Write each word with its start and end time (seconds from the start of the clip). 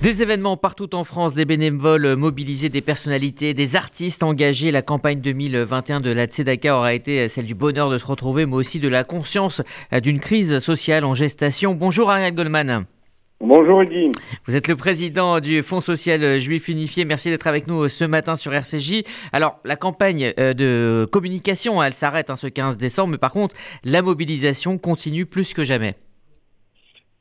Des 0.00 0.22
événements 0.22 0.56
partout 0.56 0.94
en 0.94 1.02
France, 1.02 1.34
des 1.34 1.44
bénévoles 1.44 2.14
mobilisés, 2.14 2.68
des 2.68 2.82
personnalités, 2.82 3.52
des 3.52 3.74
artistes 3.74 4.22
engagés. 4.22 4.70
La 4.70 4.80
campagne 4.80 5.20
2021 5.20 5.98
de 5.98 6.10
la 6.12 6.26
Tzedaka 6.26 6.76
aura 6.76 6.94
été 6.94 7.26
celle 7.26 7.46
du 7.46 7.56
bonheur 7.56 7.90
de 7.90 7.98
se 7.98 8.06
retrouver, 8.06 8.46
mais 8.46 8.54
aussi 8.54 8.78
de 8.78 8.86
la 8.86 9.02
conscience 9.02 9.60
d'une 9.90 10.20
crise 10.20 10.60
sociale 10.60 11.04
en 11.04 11.14
gestation. 11.14 11.74
Bonjour 11.74 12.12
Ariel 12.12 12.32
Goldman. 12.32 12.84
Bonjour 13.40 13.82
Guy. 13.82 14.14
Vous 14.46 14.54
êtes 14.54 14.68
le 14.68 14.76
président 14.76 15.40
du 15.40 15.64
Fonds 15.64 15.80
social 15.80 16.38
juif 16.38 16.68
unifié. 16.68 17.04
Merci 17.04 17.30
d'être 17.30 17.48
avec 17.48 17.66
nous 17.66 17.88
ce 17.88 18.04
matin 18.04 18.36
sur 18.36 18.54
RCJ. 18.54 19.02
Alors, 19.32 19.58
la 19.64 19.74
campagne 19.74 20.32
euh, 20.38 20.54
de 20.54 21.08
communication, 21.10 21.82
elle 21.82 21.92
s'arrête 21.92 22.30
hein, 22.30 22.36
ce 22.36 22.46
15 22.46 22.76
décembre, 22.76 23.10
mais 23.10 23.18
par 23.18 23.32
contre, 23.32 23.56
la 23.82 24.02
mobilisation 24.02 24.78
continue 24.78 25.26
plus 25.26 25.54
que 25.54 25.64
jamais. 25.64 25.96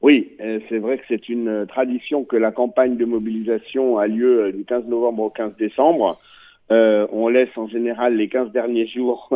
Oui, 0.02 0.34
euh, 0.42 0.60
c'est 0.70 0.78
vrai 0.78 1.00
que 1.00 1.04
c'est 1.08 1.28
une 1.28 1.66
tradition 1.68 2.24
que 2.24 2.36
la 2.36 2.52
campagne 2.52 2.98
de 2.98 3.06
mobilisation 3.06 3.98
a 3.98 4.08
lieu 4.08 4.44
euh, 4.44 4.52
du 4.52 4.64
15 4.64 4.86
novembre 4.86 5.24
au 5.24 5.30
15 5.30 5.56
décembre. 5.58 6.20
Euh, 6.70 7.08
on 7.14 7.30
laisse 7.30 7.56
en 7.58 7.68
général 7.68 8.16
les 8.16 8.28
15 8.28 8.52
derniers 8.52 8.88
jours 8.88 9.30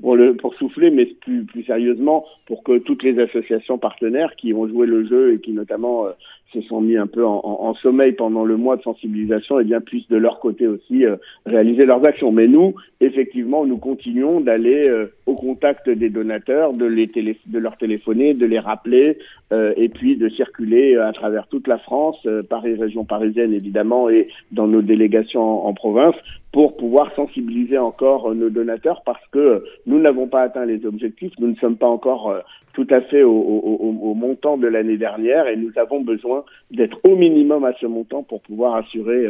pour, 0.00 0.14
le, 0.14 0.36
pour 0.36 0.54
souffler, 0.54 0.90
mais 0.90 1.06
plus, 1.06 1.44
plus 1.44 1.64
sérieusement 1.64 2.26
pour 2.46 2.62
que 2.62 2.78
toutes 2.78 3.02
les 3.02 3.18
associations 3.18 3.78
partenaires 3.78 4.36
qui 4.36 4.52
vont 4.52 4.68
jouer 4.68 4.86
le 4.86 5.06
jeu 5.06 5.34
et 5.34 5.40
qui 5.40 5.52
notamment 5.52 6.06
euh, 6.06 6.12
se 6.52 6.60
sont 6.62 6.80
mis 6.80 6.96
un 6.96 7.06
peu 7.06 7.24
en, 7.24 7.74
sommeil 7.74 8.12
pendant 8.12 8.44
le 8.44 8.56
mois 8.56 8.76
de 8.76 8.82
sensibilisation, 8.82 9.58
et 9.58 9.62
eh 9.62 9.64
bien 9.64 9.80
puissent 9.80 10.08
de 10.08 10.16
leur 10.16 10.40
côté 10.40 10.66
aussi 10.66 11.04
euh, 11.04 11.16
réaliser 11.46 11.86
leurs 11.86 12.06
actions. 12.06 12.32
Mais 12.32 12.48
nous, 12.48 12.74
effectivement, 13.00 13.64
nous 13.64 13.78
continuons 13.78 14.40
d'aller 14.40 14.90
au 15.26 15.34
contact 15.34 15.88
des 15.88 16.10
donateurs, 16.10 16.72
de, 16.72 16.84
les 16.84 17.08
télé 17.08 17.38
de 17.46 17.58
leur 17.58 17.76
téléphoner, 17.76 18.34
de 18.34 18.46
les 18.46 18.58
rappeler, 18.58 19.18
et 19.52 19.88
puis 19.88 20.16
de 20.16 20.28
circuler 20.28 20.96
à 20.96 21.12
travers 21.12 21.48
toute 21.48 21.66
la 21.66 21.78
France, 21.78 22.16
Paris, 22.48 22.74
région 22.74 23.04
parisienne 23.04 23.52
évidemment, 23.52 24.08
et 24.08 24.28
dans 24.52 24.66
nos 24.66 24.82
délégations 24.82 25.66
en 25.66 25.74
province, 25.74 26.14
pour 26.52 26.76
pouvoir 26.76 27.14
sensibiliser 27.14 27.78
encore 27.78 28.34
nos 28.34 28.50
donateurs 28.50 29.02
parce 29.04 29.24
que 29.30 29.64
nous 29.86 30.00
n'avons 30.00 30.26
pas 30.26 30.42
atteint 30.42 30.66
les 30.66 30.84
objectifs, 30.84 31.32
nous 31.38 31.48
ne 31.48 31.54
sommes 31.56 31.76
pas 31.76 31.86
encore 31.86 32.30
euh, 32.30 32.40
tout 32.72 32.86
à 32.90 33.00
fait 33.02 33.22
au, 33.22 33.30
au 33.32 34.14
montant 34.14 34.56
de 34.56 34.66
l'année 34.66 34.96
dernière 34.96 35.46
et 35.48 35.56
nous 35.56 35.72
avons 35.76 36.00
besoin 36.00 36.39
d'être 36.70 36.98
au 37.08 37.16
minimum 37.16 37.64
à 37.64 37.72
ce 37.80 37.86
montant 37.86 38.22
pour 38.22 38.40
pouvoir 38.42 38.74
assurer, 38.76 39.26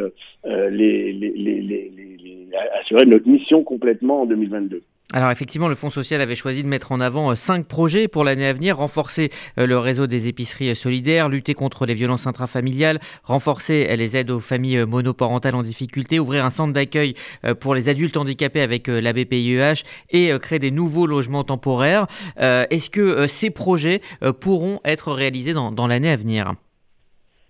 notre 3.05 3.27
mission 3.27 3.63
complètement 3.63 4.21
en 4.21 4.25
2022. 4.25 4.81
Alors 5.13 5.29
effectivement, 5.29 5.67
le 5.67 5.75
Fonds 5.75 5.89
social 5.89 6.21
avait 6.21 6.35
choisi 6.35 6.63
de 6.63 6.69
mettre 6.69 6.93
en 6.93 7.01
avant 7.01 7.31
euh, 7.31 7.35
cinq 7.35 7.65
projets 7.65 8.07
pour 8.07 8.23
l'année 8.23 8.47
à 8.47 8.53
venir, 8.53 8.77
renforcer 8.77 9.29
euh, 9.57 9.67
le 9.67 9.77
réseau 9.77 10.07
des 10.07 10.29
épiceries 10.29 10.69
euh, 10.69 10.75
solidaires, 10.75 11.27
lutter 11.27 11.53
contre 11.53 11.85
les 11.85 11.93
violences 11.93 12.27
intrafamiliales, 12.27 12.99
renforcer 13.25 13.93
les 13.97 14.15
aides 14.15 14.31
aux 14.31 14.39
familles 14.39 14.85
monoparentales 14.85 15.55
en 15.55 15.63
difficulté, 15.63 16.17
ouvrir 16.17 16.45
un 16.45 16.49
centre 16.49 16.71
d'accueil 16.71 17.15
pour 17.59 17.75
les 17.75 17.89
adultes 17.89 18.15
handicapés 18.15 18.61
avec 18.61 18.87
la 18.87 19.13
BPIEH 19.13 19.83
et 20.11 20.31
créer 20.39 20.59
des 20.59 20.71
nouveaux 20.71 21.07
logements 21.07 21.43
temporaires. 21.43 22.07
Est-ce 22.37 22.89
que 22.89 23.27
ces 23.27 23.49
projets 23.49 24.01
pourront 24.39 24.79
être 24.85 25.11
réalisés 25.11 25.53
dans 25.53 25.87
l'année 25.87 26.09
à 26.09 26.15
venir? 26.15 26.53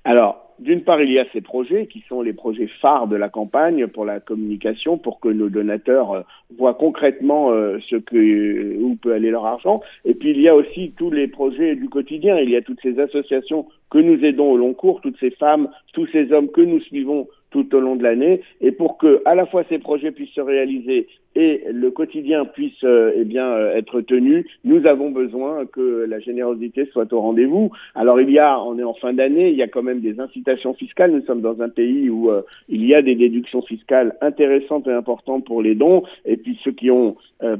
Alors, 0.03 0.52
d'une 0.61 0.83
part, 0.83 1.02
il 1.02 1.11
y 1.11 1.17
a 1.17 1.25
ces 1.33 1.41
projets 1.41 1.88
qui 1.88 2.03
sont 2.07 2.21
les 2.21 2.33
projets 2.33 2.67
phares 2.81 3.07
de 3.07 3.16
la 3.16 3.30
campagne 3.30 3.88
pour 3.88 4.05
la 4.05 4.19
communication, 4.19 4.97
pour 4.97 5.19
que 5.19 5.27
nos 5.27 5.49
donateurs 5.49 6.11
euh, 6.11 6.21
voient 6.55 6.75
concrètement 6.75 7.52
euh, 7.52 7.80
ce 7.89 7.95
que 7.95 8.77
où 8.79 8.95
peut 8.95 9.13
aller 9.13 9.31
leur 9.31 9.45
argent. 9.45 9.81
Et 10.05 10.13
puis 10.13 10.31
il 10.31 10.41
y 10.41 10.47
a 10.47 10.55
aussi 10.55 10.94
tous 10.97 11.09
les 11.09 11.27
projets 11.27 11.75
du 11.75 11.89
quotidien. 11.89 12.38
Il 12.39 12.49
y 12.52 12.55
a 12.55 12.61
toutes 12.61 12.81
ces 12.81 12.99
associations 12.99 13.66
que 13.89 13.97
nous 13.97 14.23
aidons 14.23 14.52
au 14.52 14.57
long 14.57 14.73
cours, 14.73 15.02
toutes 15.02 15.19
ces 15.19 15.31
femmes, 15.31 15.69
tous 15.94 16.07
ces 16.11 16.31
hommes 16.31 16.49
que 16.49 16.61
nous 16.61 16.79
suivons 16.79 17.27
tout 17.49 17.75
au 17.75 17.79
long 17.79 17.95
de 17.95 18.03
l'année 18.03 18.41
et 18.61 18.72
pour 18.72 18.97
que 18.97 19.22
à 19.25 19.35
la 19.35 19.45
fois 19.45 19.63
ces 19.67 19.79
projets 19.79 20.11
puissent 20.11 20.33
se 20.33 20.41
réaliser 20.41 21.07
et 21.36 21.64
le 21.72 21.92
quotidien 21.92 22.46
puisse 22.46 22.84
euh, 22.84 23.14
eh 23.16 23.24
bien 23.24 23.48
euh, 23.48 23.76
être 23.76 24.02
tenu, 24.02 24.46
nous 24.66 24.86
avons 24.86 25.12
besoin 25.12 25.66
que 25.66 26.06
la 26.08 26.19
générosité 26.19 26.90
soit 26.92 27.12
au 27.14 27.22
rendez-vous. 27.22 27.72
Alors 27.96 28.19
il 28.19 28.30
y 28.30 28.40
a, 28.40 28.62
on 28.62 28.78
est 28.78 28.84
en 28.84 28.94
fin 28.96 29.14
d'année, 29.14 29.50
il 29.50 29.56
y 29.56 29.64
a 29.64 29.68
quand 29.70 29.84
même 29.84 30.02
des 30.02 30.20
incitations 30.20 30.74
fiscales. 30.74 31.12
Nous 31.12 31.24
sommes 31.25 31.41
dans 31.41 31.62
un 31.62 31.70
pays 31.70 32.09
où 32.09 32.30
euh, 32.30 32.41
il 32.68 32.86
y 32.86 32.94
a 32.94 33.02
des 33.02 33.16
déductions 33.16 33.62
fiscales 33.62 34.16
intéressantes 34.20 34.88
et 34.88 34.91
importantes 34.91 35.46
pour 35.46 35.62
les 35.62 35.75
dons. 35.75 36.03
Et 36.25 36.36
puis 36.36 36.59
ceux 36.64 36.72
qui 36.72 36.91
ont 36.91 37.16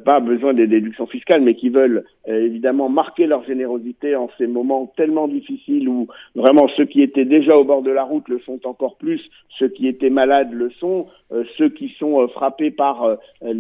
pas 0.06 0.20
besoin 0.20 0.54
des 0.54 0.68
déductions 0.68 1.08
fiscales, 1.08 1.42
mais 1.42 1.56
qui 1.56 1.70
veulent 1.70 2.04
évidemment 2.28 2.88
marquer 2.88 3.26
leur 3.26 3.44
générosité 3.46 4.16
en 4.16 4.30
ces 4.38 4.46
moments 4.46 4.94
tellement 4.96 5.28
difficiles 5.28 5.90
où 5.90 6.08
vraiment 6.36 6.68
ceux 6.78 6.86
qui 6.86 7.02
étaient 7.02 7.26
déjà 7.26 7.58
au 7.58 7.64
bord 7.64 7.82
de 7.82 7.90
la 7.90 8.04
route 8.04 8.28
le 8.30 8.40
sont 8.42 8.60
encore 8.66 8.96
plus, 8.98 9.20
ceux 9.58 9.70
qui 9.70 9.88
étaient 9.88 10.12
malades 10.12 10.54
le 10.54 10.70
sont, 10.80 11.08
ceux 11.58 11.70
qui 11.70 11.96
sont 11.98 12.28
frappés 12.28 12.70
par 12.70 13.18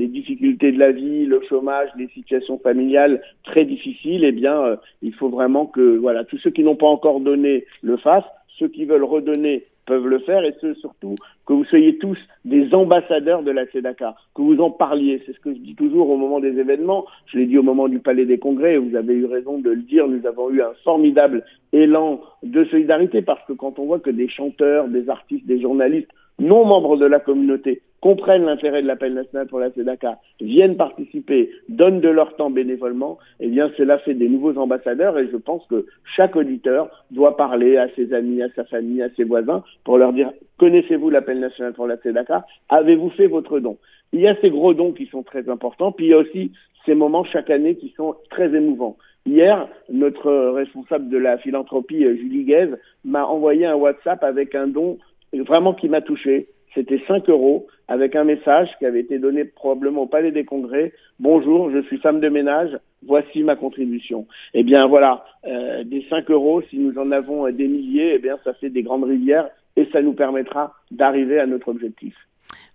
difficultés 0.07 0.71
de 0.71 0.79
la 0.79 0.91
vie, 0.91 1.25
le 1.25 1.41
chômage, 1.47 1.89
les 1.97 2.07
situations 2.09 2.59
familiales 2.59 3.21
très 3.43 3.65
difficiles, 3.65 4.23
eh 4.23 4.31
bien, 4.31 4.59
euh, 4.63 4.75
il 5.01 5.13
faut 5.13 5.29
vraiment 5.29 5.65
que 5.65 5.97
voilà, 5.97 6.23
tous 6.23 6.37
ceux 6.37 6.51
qui 6.51 6.63
n'ont 6.63 6.75
pas 6.75 6.87
encore 6.87 7.19
donné 7.19 7.65
le 7.81 7.97
fassent, 7.97 8.23
ceux 8.59 8.67
qui 8.67 8.85
veulent 8.85 9.03
redonner 9.03 9.65
peuvent 9.85 10.07
le 10.07 10.19
faire 10.19 10.45
et 10.45 10.53
ceux 10.61 10.75
surtout 10.75 11.15
que 11.45 11.53
vous 11.53 11.65
soyez 11.65 11.97
tous 11.97 12.17
des 12.45 12.73
ambassadeurs 12.73 13.43
de 13.43 13.51
la 13.51 13.65
CEDACA, 13.67 14.15
que 14.35 14.41
vous 14.41 14.59
en 14.59 14.69
parliez. 14.71 15.21
C'est 15.25 15.33
ce 15.33 15.39
que 15.39 15.53
je 15.53 15.59
dis 15.59 15.75
toujours 15.75 16.09
au 16.09 16.17
moment 16.17 16.39
des 16.39 16.57
événements. 16.59 17.05
Je 17.25 17.39
l'ai 17.39 17.45
dit 17.45 17.57
au 17.57 17.63
moment 17.63 17.87
du 17.87 17.99
Palais 17.99 18.25
des 18.25 18.37
Congrès, 18.37 18.75
et 18.75 18.77
vous 18.77 18.95
avez 18.95 19.13
eu 19.13 19.25
raison 19.25 19.57
de 19.57 19.71
le 19.71 19.81
dire. 19.81 20.07
Nous 20.07 20.25
avons 20.25 20.49
eu 20.49 20.61
un 20.61 20.73
formidable 20.83 21.43
élan 21.73 22.21
de 22.43 22.63
solidarité 22.65 23.21
parce 23.21 23.43
que 23.47 23.53
quand 23.53 23.79
on 23.79 23.85
voit 23.85 23.99
que 23.99 24.11
des 24.11 24.29
chanteurs, 24.29 24.87
des 24.87 25.09
artistes, 25.09 25.45
des 25.45 25.59
journalistes 25.59 26.11
non 26.39 26.65
membres 26.65 26.97
de 26.97 27.05
la 27.05 27.19
communauté 27.19 27.81
comprennent 28.01 28.45
l'intérêt 28.45 28.81
de 28.81 28.87
l'appel 28.87 29.13
national 29.13 29.47
pour 29.47 29.59
la 29.59 29.71
CEDACA, 29.71 30.17
viennent 30.41 30.75
participer, 30.75 31.51
donnent 31.69 32.01
de 32.01 32.09
leur 32.09 32.35
temps 32.35 32.49
bénévolement, 32.49 33.19
eh 33.39 33.47
bien 33.47 33.71
cela 33.77 33.99
fait 33.99 34.15
des 34.15 34.27
nouveaux 34.27 34.57
ambassadeurs 34.57 35.17
et 35.17 35.29
je 35.31 35.37
pense 35.37 35.65
que 35.67 35.85
chaque 36.15 36.35
auditeur 36.35 36.89
doit 37.11 37.37
parler 37.37 37.77
à 37.77 37.87
ses 37.95 38.13
amis, 38.13 38.41
à 38.41 38.49
sa 38.55 38.65
famille, 38.65 39.03
à 39.03 39.09
ses 39.15 39.23
voisins 39.23 39.63
pour 39.83 39.97
leur 39.97 40.13
dire 40.13 40.31
connaissez-vous 40.57 41.09
l'appel 41.09 41.39
national 41.39 41.73
pour 41.73 41.87
la 41.87 41.97
CEDACA 41.97 42.45
Avez-vous 42.69 43.11
fait 43.11 43.27
votre 43.27 43.59
don? 43.59 43.77
Il 44.13 44.19
y 44.19 44.27
a 44.27 44.35
ces 44.41 44.49
gros 44.49 44.73
dons 44.73 44.91
qui 44.91 45.05
sont 45.05 45.23
très 45.23 45.47
importants, 45.47 45.91
puis 45.91 46.07
il 46.07 46.09
y 46.09 46.13
a 46.13 46.17
aussi 46.17 46.51
ces 46.85 46.95
moments 46.95 47.23
chaque 47.23 47.49
année 47.49 47.75
qui 47.75 47.93
sont 47.95 48.15
très 48.29 48.53
émouvants. 48.53 48.97
Hier, 49.25 49.67
notre 49.89 50.31
responsable 50.49 51.09
de 51.09 51.17
la 51.17 51.37
philanthropie, 51.37 52.03
Julie 52.03 52.43
Guèze, 52.45 52.77
m'a 53.05 53.25
envoyé 53.25 53.67
un 53.67 53.75
WhatsApp 53.75 54.23
avec 54.23 54.55
un 54.55 54.67
don 54.67 54.97
vraiment 55.33 55.73
qui 55.73 55.89
m'a 55.89 56.01
touché. 56.01 56.47
C'était 56.73 57.01
5 57.07 57.29
euros 57.29 57.67
avec 57.87 58.15
un 58.15 58.23
message 58.23 58.69
qui 58.79 58.85
avait 58.85 59.01
été 59.01 59.19
donné 59.19 59.43
probablement 59.43 60.03
au 60.03 60.07
Palais 60.07 60.31
des 60.31 60.45
Congrès. 60.45 60.93
Bonjour, 61.19 61.69
je 61.69 61.81
suis 61.83 61.97
femme 61.97 62.21
de 62.21 62.29
ménage, 62.29 62.77
voici 63.05 63.43
ma 63.43 63.57
contribution. 63.57 64.25
Eh 64.53 64.63
bien 64.63 64.87
voilà, 64.87 65.25
euh, 65.45 65.83
des 65.83 66.05
5 66.09 66.29
euros, 66.31 66.61
si 66.69 66.77
nous 66.77 66.97
en 66.97 67.11
avons 67.11 67.49
des 67.51 67.67
milliers, 67.67 68.13
eh 68.15 68.19
bien 68.19 68.37
ça 68.45 68.53
fait 68.53 68.69
des 68.69 68.83
grandes 68.83 69.03
rivières 69.03 69.49
et 69.75 69.85
ça 69.91 70.01
nous 70.01 70.13
permettra 70.13 70.73
d'arriver 70.91 71.39
à 71.39 71.45
notre 71.45 71.67
objectif. 71.67 72.15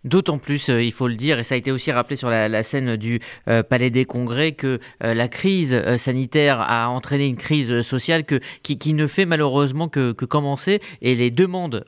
D'autant 0.06 0.38
plus, 0.38 0.70
euh, 0.70 0.80
il 0.80 0.92
faut 0.92 1.08
le 1.08 1.16
dire, 1.16 1.40
et 1.40 1.42
ça 1.42 1.56
a 1.56 1.58
été 1.58 1.72
aussi 1.72 1.90
rappelé 1.90 2.14
sur 2.14 2.30
la, 2.30 2.62
scène 2.62 2.94
du 2.94 3.18
euh, 3.48 3.64
Palais 3.64 3.90
des 3.90 4.04
Congrès, 4.04 4.52
que 4.52 4.78
euh, 5.02 5.14
la 5.14 5.26
crise 5.26 5.76
sanitaire 5.96 6.60
a 6.60 6.88
entraîné 6.90 7.26
une 7.26 7.36
crise 7.36 7.80
sociale 7.80 8.22
qui, 8.24 8.94
ne 8.94 9.06
fait 9.08 9.26
malheureusement 9.26 9.88
que, 9.88 10.12
commencer. 10.12 10.78
Et 11.02 11.16
les 11.16 11.30
demandes 11.30 11.84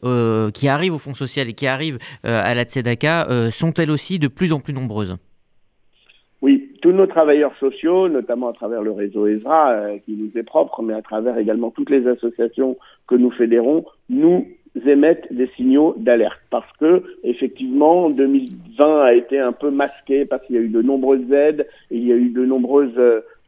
qui 0.53 0.69
arrivent 0.69 0.95
au 0.95 0.99
Fonds 0.99 1.15
social 1.15 1.49
et 1.49 1.53
qui 1.53 1.67
arrivent 1.67 1.99
à 2.25 2.55
la 2.55 2.65
Tzedaka 2.65 3.51
sont 3.51 3.73
elles 3.75 3.91
aussi 3.91 4.19
de 4.19 4.29
plus 4.29 4.53
en 4.53 4.61
plus 4.61 4.73
nombreuses. 4.73 5.17
Oui, 6.43 6.71
tous 6.83 6.93
nos 6.93 7.07
travailleurs 7.07 7.57
sociaux, 7.59 8.09
notamment 8.09 8.49
à 8.49 8.53
travers 8.53 8.83
le 8.83 8.93
réseau 8.93 9.27
ESRA, 9.27 9.99
qui 10.05 10.13
nous 10.13 10.31
est 10.39 10.45
propre, 10.45 10.83
mais 10.83 10.95
à 10.95 11.03
travers 11.03 11.39
également 11.39 11.71
toutes 11.71 11.91
les 11.91 12.07
associations 12.07 12.77
que 13.07 13.15
nous 13.15 13.31
fédérons, 13.31 13.85
nous 14.09 14.47
émettent 14.87 15.33
des 15.33 15.49
signaux 15.57 15.95
d'alerte. 15.97 16.41
Parce 16.51 16.71
que 16.79 17.03
effectivement 17.25 18.11
2020 18.11 19.03
a 19.03 19.13
été 19.15 19.39
un 19.39 19.53
peu 19.53 19.71
masqué 19.71 20.25
parce 20.25 20.45
qu'il 20.47 20.57
y 20.57 20.59
a 20.59 20.63
eu 20.63 20.69
de 20.69 20.83
nombreuses 20.83 21.31
aides 21.33 21.67
et 21.91 21.97
il 21.97 22.07
y 22.07 22.13
a 22.13 22.17
eu 22.17 22.31
de 22.31 22.45
nombreuses 22.45 22.99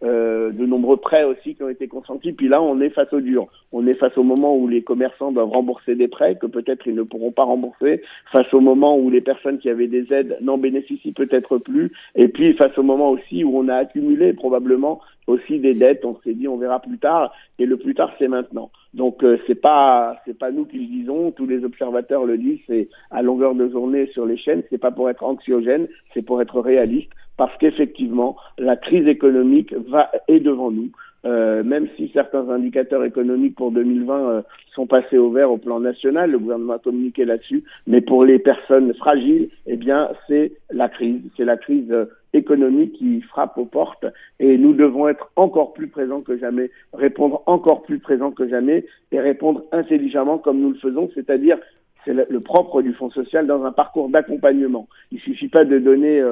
euh, 0.02 0.50
de 0.50 0.64
nombreux 0.64 0.96
prêts 0.96 1.24
aussi 1.24 1.54
qui 1.54 1.62
ont 1.62 1.68
été 1.68 1.86
consentis. 1.86 2.32
Puis 2.32 2.48
là, 2.48 2.62
on 2.62 2.80
est 2.80 2.88
face 2.88 3.12
au 3.12 3.20
dur. 3.20 3.48
On 3.72 3.86
est 3.86 3.94
face 3.94 4.16
au 4.16 4.22
moment 4.22 4.56
où 4.56 4.66
les 4.66 4.82
commerçants 4.82 5.30
doivent 5.30 5.50
rembourser 5.50 5.94
des 5.94 6.08
prêts 6.08 6.36
que 6.36 6.46
peut-être 6.46 6.86
ils 6.86 6.94
ne 6.94 7.02
pourront 7.02 7.32
pas 7.32 7.44
rembourser, 7.44 8.02
face 8.32 8.52
au 8.54 8.60
moment 8.60 8.98
où 8.98 9.10
les 9.10 9.20
personnes 9.20 9.58
qui 9.58 9.68
avaient 9.68 9.88
des 9.88 10.10
aides 10.12 10.38
n'en 10.40 10.56
bénéficient 10.56 11.12
peut-être 11.12 11.58
plus, 11.58 11.92
et 12.14 12.28
puis 12.28 12.54
face 12.54 12.76
au 12.78 12.82
moment 12.82 13.10
aussi 13.10 13.44
où 13.44 13.58
on 13.58 13.68
a 13.68 13.76
accumulé 13.76 14.32
probablement 14.32 15.00
aussi 15.26 15.58
des 15.58 15.74
dettes. 15.74 16.04
On 16.04 16.18
s'est 16.24 16.34
dit 16.34 16.48
on 16.48 16.56
verra 16.56 16.80
plus 16.80 16.98
tard, 16.98 17.32
et 17.58 17.66
le 17.66 17.76
plus 17.76 17.94
tard 17.94 18.12
c'est 18.18 18.28
maintenant. 18.28 18.70
Donc 18.94 19.22
euh, 19.22 19.38
c'est 19.46 19.60
pas 19.60 20.16
c'est 20.24 20.38
pas 20.38 20.50
nous 20.50 20.64
qui 20.64 20.78
le 20.78 20.86
disons, 20.86 21.30
tous 21.30 21.46
les 21.46 21.62
observateurs 21.64 22.24
le 22.24 22.38
disent, 22.38 22.60
c'est 22.66 22.88
à 23.10 23.22
longueur 23.22 23.54
de 23.54 23.68
journée 23.68 24.06
sur 24.14 24.26
les 24.26 24.36
chaînes. 24.36 24.62
C'est 24.70 24.78
pas 24.78 24.90
pour 24.90 25.10
être 25.10 25.22
anxiogène, 25.22 25.88
c'est 26.14 26.22
pour 26.22 26.40
être 26.40 26.60
réaliste 26.60 27.10
parce 27.40 27.56
qu'effectivement, 27.56 28.36
la 28.58 28.76
crise 28.76 29.08
économique 29.08 29.72
va, 29.88 30.10
est 30.28 30.40
devant 30.40 30.70
nous. 30.70 30.90
euh, 31.24 31.62
même 31.62 31.86
si 31.96 32.10
certains 32.12 32.50
indicateurs 32.50 33.02
économiques 33.02 33.54
pour 33.54 33.72
2020 33.72 34.14
euh, 34.14 34.42
sont 34.74 34.86
passés 34.86 35.16
au 35.16 35.30
vert 35.30 35.50
au 35.50 35.56
plan 35.56 35.80
national, 35.80 36.32
le 36.32 36.38
gouvernement 36.38 36.74
a 36.74 36.78
communiqué 36.78 37.24
là-dessus, 37.24 37.64
mais 37.86 38.02
pour 38.02 38.26
les 38.26 38.38
personnes 38.38 38.92
fragiles, 38.92 39.48
eh 39.66 39.78
bien, 39.78 40.10
c'est 40.28 40.52
la 40.70 40.90
crise, 40.90 41.22
c'est 41.34 41.46
la 41.46 41.56
crise 41.56 41.90
euh, 41.90 42.04
économique 42.34 42.92
qui 42.92 43.22
frappe 43.22 43.56
aux 43.56 43.64
portes 43.64 44.04
et 44.38 44.58
nous 44.58 44.74
devons 44.74 45.08
être 45.08 45.30
encore 45.36 45.72
plus 45.72 45.88
présents 45.88 46.20
que 46.20 46.36
jamais, 46.36 46.70
répondre 46.92 47.42
encore 47.46 47.84
plus 47.84 48.00
présents 48.00 48.32
que 48.32 48.46
jamais 48.48 48.84
et 49.12 49.20
répondre 49.20 49.64
intelligemment 49.72 50.36
comme 50.36 50.60
nous 50.60 50.72
le 50.72 50.78
faisons, 50.78 51.08
c'est-à-dire 51.14 51.56
c'est 52.04 52.12
le, 52.12 52.40
propre 52.40 52.82
du 52.82 52.92
Fonds 52.92 53.10
social 53.10 53.46
dans 53.46 53.64
un 53.64 53.72
parcours 53.72 54.10
d'accompagnement. 54.10 54.88
Il 55.10 55.20
suffit 55.20 55.48
pas 55.48 55.64
de 55.66 55.78
donner 55.78 56.22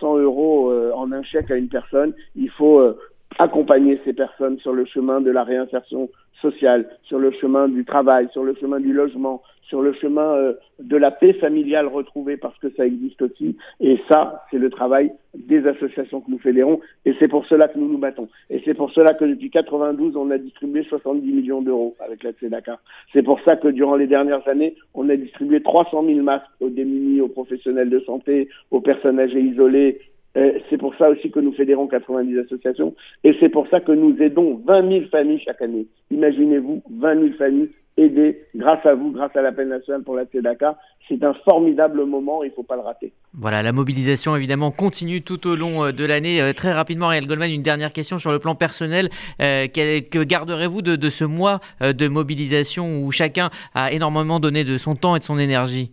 100 0.00 0.18
euros 0.18 0.72
en 0.94 1.10
un 1.12 1.22
chèque 1.22 1.50
à 1.50 1.56
une 1.56 1.68
personne, 1.68 2.14
il 2.36 2.50
faut 2.50 2.94
accompagner 3.38 4.00
ces 4.04 4.12
personnes 4.12 4.58
sur 4.58 4.72
le 4.72 4.84
chemin 4.84 5.20
de 5.20 5.30
la 5.30 5.44
réinsertion 5.44 6.08
sur 6.50 7.18
le 7.18 7.30
chemin 7.32 7.68
du 7.68 7.84
travail, 7.84 8.28
sur 8.32 8.44
le 8.44 8.54
chemin 8.54 8.80
du 8.80 8.92
logement, 8.92 9.42
sur 9.68 9.82
le 9.82 9.92
chemin 9.94 10.36
euh, 10.36 10.52
de 10.78 10.96
la 10.96 11.10
paix 11.10 11.32
familiale 11.34 11.86
retrouvée 11.86 12.36
parce 12.36 12.56
que 12.58 12.68
ça 12.76 12.86
existe 12.86 13.22
aussi. 13.22 13.56
Et 13.80 13.98
ça, 14.10 14.44
c'est 14.50 14.58
le 14.58 14.70
travail 14.70 15.12
des 15.34 15.66
associations 15.66 16.20
que 16.20 16.30
nous 16.30 16.38
fédérons 16.38 16.80
et 17.04 17.14
c'est 17.18 17.28
pour 17.28 17.46
cela 17.46 17.68
que 17.68 17.78
nous 17.78 17.88
nous 17.88 17.98
battons. 17.98 18.28
Et 18.50 18.60
c'est 18.64 18.74
pour 18.74 18.90
cela 18.92 19.14
que 19.14 19.24
depuis 19.24 19.50
92, 19.50 20.16
on 20.16 20.30
a 20.30 20.38
distribué 20.38 20.84
70 20.84 21.26
millions 21.32 21.62
d'euros 21.62 21.96
avec 22.00 22.22
la 22.22 22.30
Dakar. 22.48 22.78
C'est 23.12 23.22
pour 23.22 23.40
ça 23.40 23.56
que 23.56 23.68
durant 23.68 23.96
les 23.96 24.06
dernières 24.06 24.46
années, 24.48 24.76
on 24.94 25.08
a 25.08 25.16
distribué 25.16 25.62
300 25.62 26.04
000 26.04 26.20
masques 26.20 26.44
aux 26.60 26.68
démunis, 26.68 27.20
aux 27.20 27.28
professionnels 27.28 27.90
de 27.90 28.00
santé, 28.00 28.48
aux 28.70 28.80
personnes 28.80 29.18
âgées 29.18 29.40
isolées 29.40 30.00
c'est 30.34 30.78
pour 30.78 30.94
ça 30.96 31.10
aussi 31.10 31.30
que 31.30 31.40
nous 31.40 31.52
fédérons 31.52 31.86
90 31.86 32.38
associations 32.40 32.94
et 33.22 33.34
c'est 33.38 33.48
pour 33.48 33.68
ça 33.68 33.80
que 33.80 33.92
nous 33.92 34.16
aidons 34.20 34.60
20 34.66 34.88
000 34.88 35.04
familles 35.10 35.40
chaque 35.44 35.62
année. 35.62 35.86
Imaginez-vous 36.10 36.82
20 36.90 37.20
000 37.20 37.32
familles 37.34 37.70
aidées 37.96 38.40
grâce 38.54 38.84
à 38.84 38.94
vous, 38.94 39.12
grâce 39.12 39.34
à 39.36 39.42
l'appel 39.42 39.68
national 39.68 40.02
pour 40.02 40.16
la 40.16 40.26
TEDACA. 40.26 40.76
C'est 41.08 41.22
un 41.22 41.34
formidable 41.34 42.04
moment, 42.04 42.42
il 42.42 42.48
ne 42.48 42.54
faut 42.54 42.62
pas 42.62 42.76
le 42.76 42.82
rater. 42.82 43.12
Voilà, 43.34 43.62
la 43.62 43.72
mobilisation 43.72 44.34
évidemment 44.34 44.70
continue 44.70 45.22
tout 45.22 45.46
au 45.46 45.54
long 45.54 45.84
euh, 45.84 45.92
de 45.92 46.04
l'année. 46.04 46.40
Euh, 46.40 46.52
très 46.52 46.72
rapidement, 46.72 47.06
Ariel 47.06 47.26
Goldman, 47.26 47.50
une 47.50 47.62
dernière 47.62 47.92
question 47.92 48.18
sur 48.18 48.32
le 48.32 48.38
plan 48.38 48.54
personnel. 48.54 49.10
Euh, 49.40 49.66
que 49.68 50.24
garderez-vous 50.24 50.82
de, 50.82 50.96
de, 50.96 51.08
ce 51.08 51.24
mois 51.24 51.60
de 51.80 52.08
mobilisation 52.08 53.02
où 53.02 53.10
chacun 53.10 53.50
a 53.74 53.92
énormément 53.92 54.40
donné 54.40 54.64
de 54.64 54.78
son 54.78 54.96
temps 54.96 55.14
et 55.14 55.18
de 55.18 55.24
son 55.24 55.38
énergie? 55.38 55.92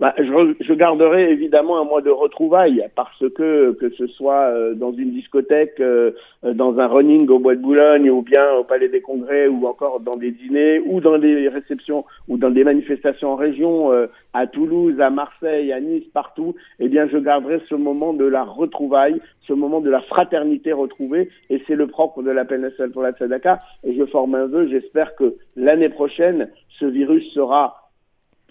Bah, 0.00 0.12
je, 0.18 0.54
je, 0.60 0.74
garderai 0.74 1.30
évidemment 1.30 1.80
un 1.80 1.84
mois 1.84 2.02
de 2.02 2.10
retrouvailles 2.10 2.84
parce 2.96 3.24
que 3.36 3.72
que 3.72 3.90
ce 3.90 4.08
soit 4.08 4.48
euh, 4.48 4.74
dans 4.74 4.92
une 4.92 5.12
discothèque, 5.12 5.78
euh, 5.78 6.10
dans 6.42 6.80
un 6.80 6.88
running 6.88 7.28
au 7.28 7.38
Bois 7.38 7.54
de 7.54 7.60
Boulogne 7.60 8.10
ou 8.10 8.22
bien 8.22 8.54
au 8.54 8.64
Palais 8.64 8.88
des 8.88 9.00
Congrès 9.00 9.46
ou 9.46 9.68
encore 9.68 10.00
dans 10.00 10.16
des 10.16 10.32
dîners 10.32 10.80
ou 10.84 11.00
dans 11.00 11.16
des 11.18 11.48
réceptions 11.48 12.04
ou 12.26 12.38
dans 12.38 12.50
des 12.50 12.64
manifestations 12.64 13.34
en 13.34 13.36
région, 13.36 13.92
euh, 13.92 14.08
à 14.32 14.48
Toulouse, 14.48 15.00
à 15.00 15.10
Marseille, 15.10 15.72
à 15.72 15.80
Nice, 15.80 16.08
partout, 16.12 16.56
eh 16.80 16.88
bien 16.88 17.06
je 17.06 17.18
garderai 17.18 17.60
ce 17.68 17.76
moment 17.76 18.14
de 18.14 18.24
la 18.24 18.42
retrouvaille, 18.42 19.20
ce 19.46 19.52
moment 19.52 19.80
de 19.80 19.90
la 19.90 20.00
fraternité 20.00 20.72
retrouvée 20.72 21.30
et 21.50 21.62
c'est 21.68 21.76
le 21.76 21.86
propre 21.86 22.20
de 22.24 22.32
l'appel 22.32 22.60
national 22.62 22.90
pour 22.90 23.02
la 23.02 23.12
Tzedaka 23.12 23.60
et 23.84 23.94
je 23.94 24.04
forme 24.06 24.34
un 24.34 24.46
vœu, 24.46 24.66
j'espère 24.68 25.14
que 25.14 25.36
l'année 25.54 25.88
prochaine 25.88 26.48
ce 26.80 26.86
virus 26.86 27.24
sera 27.32 27.83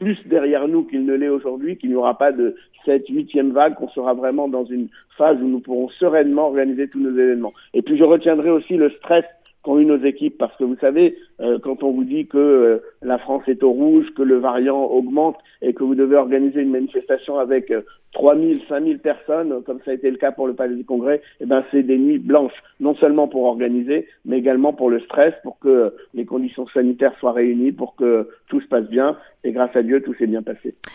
plus 0.03 0.17
derrière 0.27 0.67
nous 0.67 0.83
qu'il 0.83 1.05
ne 1.05 1.13
l'est 1.13 1.29
aujourd'hui, 1.29 1.77
qu'il 1.77 1.89
n'y 1.89 1.95
aura 1.95 2.17
pas 2.17 2.33
de 2.33 2.55
cette 2.83 3.07
huitième 3.07 3.51
vague, 3.51 3.75
qu'on 3.75 3.87
sera 3.89 4.13
vraiment 4.13 4.49
dans 4.49 4.65
une 4.65 4.89
phase 5.17 5.37
où 5.41 5.47
nous 5.47 5.61
pourrons 5.61 5.87
sereinement 5.97 6.47
organiser 6.47 6.89
tous 6.89 6.99
nos 6.99 7.11
événements. 7.17 7.53
Et 7.73 7.81
puis 7.81 7.97
je 7.97 8.03
retiendrai 8.03 8.49
aussi 8.49 8.75
le 8.75 8.89
stress 8.89 9.23
qu'ont 9.63 9.79
eu 9.79 9.85
nos 9.85 10.03
équipes, 10.03 10.37
parce 10.37 10.55
que 10.57 10.63
vous 10.63 10.75
savez, 10.77 11.17
euh, 11.39 11.57
quand 11.57 11.83
on 11.83 11.91
vous 11.91 12.03
dit 12.03 12.27
que 12.27 12.37
euh, 12.37 12.77
la 13.01 13.17
France 13.17 13.43
est 13.47 13.63
au 13.63 13.71
rouge, 13.71 14.05
que 14.15 14.21
le 14.21 14.37
variant 14.37 14.83
augmente 14.83 15.37
et 15.61 15.73
que 15.73 15.83
vous 15.83 15.95
devez 15.95 16.17
organiser 16.17 16.61
une 16.61 16.71
manifestation 16.71 17.39
avec 17.39 17.71
euh, 17.71 17.81
3000, 18.11 18.61
5000 18.67 18.99
personnes, 18.99 19.63
comme 19.65 19.79
ça 19.85 19.91
a 19.91 19.93
été 19.93 20.11
le 20.11 20.17
cas 20.17 20.31
pour 20.31 20.47
le 20.47 20.53
Palais 20.53 20.75
du 20.75 20.83
Congrès, 20.83 21.21
eh 21.39 21.45
ben 21.45 21.63
c'est 21.71 21.83
des 21.83 21.97
nuits 21.97 22.19
blanches, 22.19 22.61
non 22.79 22.93
seulement 22.95 23.27
pour 23.27 23.45
organiser, 23.45 24.07
mais 24.25 24.37
également 24.37 24.73
pour 24.73 24.89
le 24.89 24.99
stress, 24.99 25.33
pour 25.43 25.57
que 25.59 25.93
les 26.13 26.25
conditions 26.25 26.67
sanitaires 26.67 27.15
soient 27.19 27.31
réunies, 27.31 27.71
pour 27.71 27.95
que 27.95 28.27
tout 28.49 28.61
se 28.61 28.67
passe 28.67 28.87
bien. 28.89 29.17
Et 29.43 29.51
grâce 29.51 29.75
à 29.75 29.81
Dieu, 29.81 30.01
tout 30.01 30.13
s'est 30.15 30.27
bien 30.27 30.43
passé. 30.43 30.75